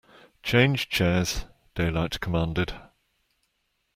Change 0.41 0.89
chairs, 0.89 1.45
Daylight 1.75 2.19
commanded. 2.19 2.73